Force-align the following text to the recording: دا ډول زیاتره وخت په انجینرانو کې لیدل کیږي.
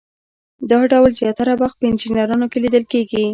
دا 0.69 0.79
ډول 0.91 1.11
زیاتره 1.21 1.53
وخت 1.61 1.75
په 1.79 1.85
انجینرانو 1.91 2.45
کې 2.51 2.57
لیدل 2.63 2.83
کیږي. 2.91 3.23